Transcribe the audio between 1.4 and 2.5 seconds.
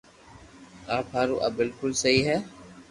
آ بلڪول سھھي ھي